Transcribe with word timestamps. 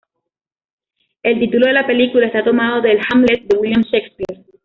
El 1.21 1.37
título 1.39 1.67
de 1.67 1.73
la 1.73 1.85
película 1.85 2.25
está 2.25 2.43
tomado 2.43 2.81
del 2.81 2.97
"Hamlet" 3.13 3.43
de 3.43 3.55
William 3.55 3.83
Shakespeare. 3.83 4.43